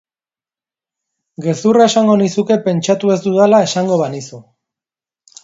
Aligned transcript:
Gezurra 1.47 1.85
esango 1.93 2.15
nizuke 2.23 2.57
pentsatu 2.65 3.13
ez 3.17 3.19
dudala 3.27 3.61
esango 3.69 4.01
banizu. 4.03 4.43